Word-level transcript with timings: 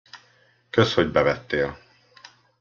Kösz, 0.71 0.93
hogy 0.93 1.11
bevettél. 1.11 1.77